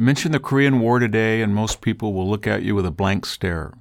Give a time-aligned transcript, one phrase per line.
[0.00, 3.26] Mention the Korean War today, and most people will look at you with a blank
[3.26, 3.72] stare.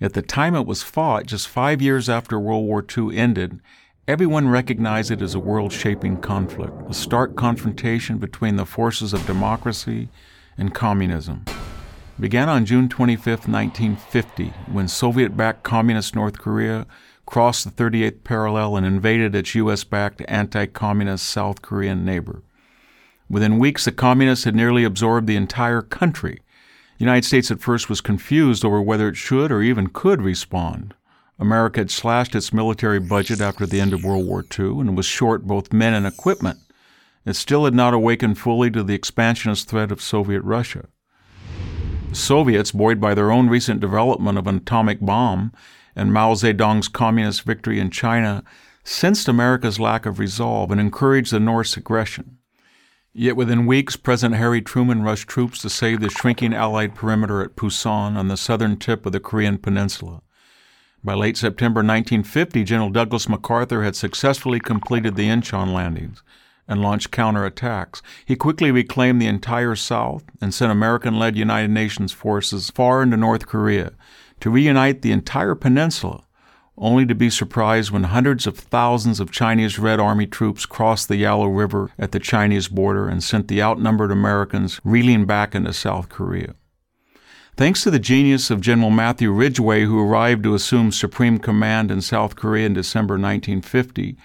[0.00, 3.58] At the time it was fought, just five years after World War II ended,
[4.06, 9.26] everyone recognized it as a world shaping conflict, a stark confrontation between the forces of
[9.26, 10.08] democracy
[10.56, 11.42] and communism.
[11.48, 16.86] It began on June 25, 1950, when Soviet backed Communist North Korea
[17.26, 19.82] crossed the 38th parallel and invaded its U.S.
[19.82, 22.44] backed anti communist South Korean neighbor.
[23.30, 26.40] Within weeks, the communists had nearly absorbed the entire country.
[26.98, 30.94] The United States at first was confused over whether it should or even could respond.
[31.38, 35.06] America had slashed its military budget after the end of World War II and was
[35.06, 36.58] short both men and equipment.
[37.24, 40.88] It still had not awakened fully to the expansionist threat of Soviet Russia.
[42.08, 45.52] The Soviets, buoyed by their own recent development of an atomic bomb
[45.94, 48.42] and Mao Zedong's communist victory in China,
[48.82, 52.37] sensed America's lack of resolve and encouraged the North's aggression.
[53.20, 57.56] Yet within weeks, President Harry Truman rushed troops to save the shrinking Allied perimeter at
[57.56, 60.22] Pusan on the southern tip of the Korean Peninsula.
[61.02, 66.22] By late September 1950, General Douglas MacArthur had successfully completed the Incheon landings
[66.68, 68.02] and launched counterattacks.
[68.24, 73.16] He quickly reclaimed the entire South and sent American led United Nations forces far into
[73.16, 73.94] North Korea
[74.38, 76.22] to reunite the entire peninsula
[76.80, 81.16] only to be surprised when hundreds of thousands of Chinese Red Army troops crossed the
[81.16, 86.08] Yalu River at the Chinese border and sent the outnumbered Americans reeling back into South
[86.08, 86.54] Korea.
[87.56, 92.00] Thanks to the genius of General Matthew Ridgway, who arrived to assume supreme command in
[92.00, 94.16] South Korea in December 1950,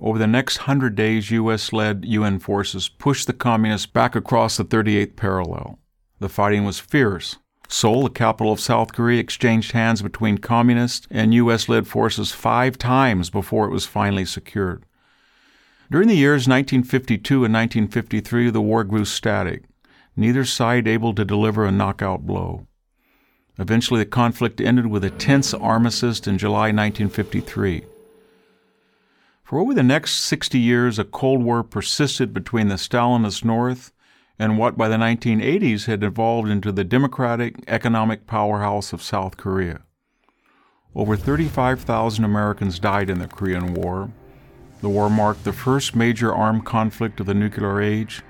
[0.00, 1.72] over the next hundred days, U.S.
[1.72, 5.78] led UN forces pushed the communists back across the 38th parallel.
[6.18, 11.34] The fighting was fierce, Seoul, the capital of South Korea, exchanged hands between communist and
[11.34, 11.68] U.S.
[11.68, 14.84] led forces five times before it was finally secured.
[15.90, 19.64] During the years 1952 and 1953, the war grew static,
[20.16, 22.66] neither side able to deliver a knockout blow.
[23.58, 27.84] Eventually, the conflict ended with a tense armistice in July 1953.
[29.44, 33.92] For over the next 60 years, a Cold War persisted between the Stalinist North
[34.38, 39.82] and what by the 1980s had evolved into the democratic economic powerhouse of South Korea.
[40.94, 44.10] Over 35,000 Americans died in the Korean War.
[44.80, 48.22] The war marked the first major armed conflict of the nuclear age,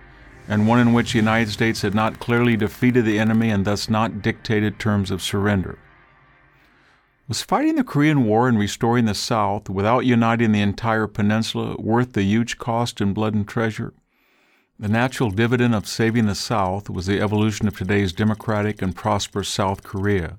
[0.48, 3.88] and one in which the United States had not clearly defeated the enemy and thus
[3.88, 5.78] not dictated terms of surrender.
[7.26, 12.12] Was fighting the Korean War and restoring the South without uniting the entire peninsula worth
[12.12, 13.94] the huge cost in blood and treasure?
[14.76, 19.48] The natural dividend of saving the South was the evolution of today's democratic and prosperous
[19.48, 20.38] South Korea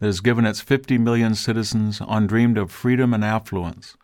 [0.00, 3.96] that has given its 50 million citizens undreamed of freedom and affluence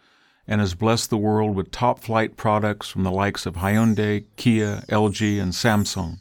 [0.46, 4.84] and has blessed the world with top flight products from the likes of Hyundai, Kia,
[4.88, 6.18] LG, and Samsung.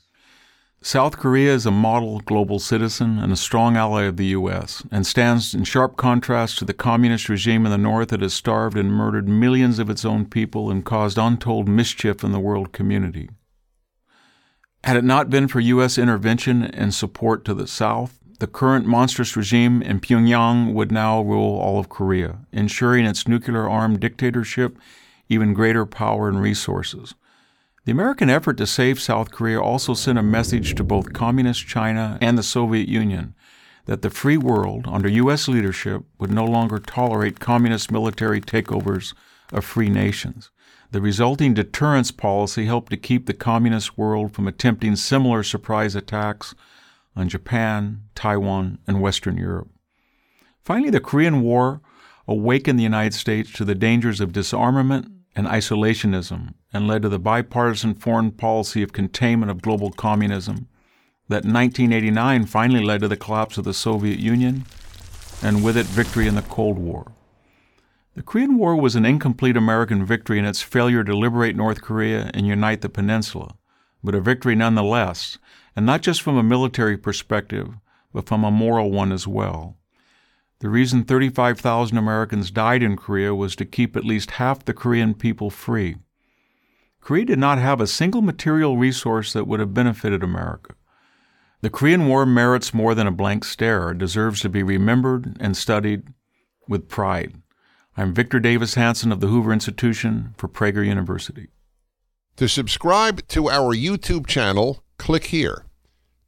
[0.81, 5.05] South Korea is a model global citizen and a strong ally of the U.S., and
[5.05, 8.91] stands in sharp contrast to the communist regime in the North that has starved and
[8.91, 13.29] murdered millions of its own people and caused untold mischief in the world community.
[14.83, 15.97] Had it not been for U.S.
[15.97, 21.59] intervention and support to the South, the current monstrous regime in Pyongyang would now rule
[21.59, 24.77] all of Korea, ensuring its nuclear armed dictatorship
[25.29, 27.13] even greater power and resources.
[27.85, 32.17] The American effort to save South Korea also sent a message to both Communist China
[32.19, 33.35] and the Soviet Union
[33.85, 35.47] that the free world, under U.S.
[35.47, 39.13] leadership, would no longer tolerate communist military takeovers
[39.51, 40.51] of free nations.
[40.91, 46.53] The resulting deterrence policy helped to keep the communist world from attempting similar surprise attacks
[47.15, 49.69] on Japan, Taiwan, and Western Europe.
[50.63, 51.81] Finally, the Korean War
[52.27, 57.19] awakened the United States to the dangers of disarmament and isolationism and led to the
[57.19, 60.67] bipartisan foreign policy of containment of global communism
[61.29, 64.65] that in 1989 finally led to the collapse of the Soviet Union
[65.41, 67.13] and with it victory in the Cold War.
[68.13, 72.29] The Korean War was an incomplete American victory in its failure to liberate North Korea
[72.33, 73.55] and unite the peninsula,
[74.03, 75.37] but a victory nonetheless,
[75.77, 77.69] and not just from a military perspective,
[78.11, 79.77] but from a moral one as well.
[80.59, 85.13] The reason 35,000 Americans died in Korea was to keep at least half the Korean
[85.13, 85.95] people free.
[86.99, 90.75] Korea did not have a single material resource that would have benefited America.
[91.61, 95.55] The Korean War merits more than a blank stare, it deserves to be remembered and
[95.55, 96.09] studied
[96.67, 97.40] with pride.
[97.97, 101.49] I'm Victor Davis Hanson of the Hoover Institution for Prager University.
[102.37, 105.65] To subscribe to our YouTube channel, click here.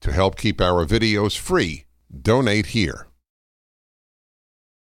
[0.01, 1.85] To help keep our videos free,
[2.21, 3.07] donate here.